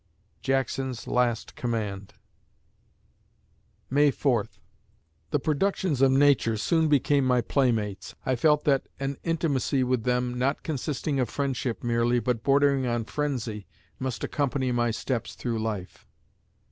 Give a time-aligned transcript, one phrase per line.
[0.41, 2.15] JACKSON'S Last Command
[3.91, 4.59] May Fourth
[5.29, 8.15] The productions of nature soon became my playmates.
[8.25, 13.05] I felt that an intimacy with them not consisting of friendship merely, but bordering on
[13.05, 13.67] frenzy,
[13.99, 16.07] must accompany my steps through life.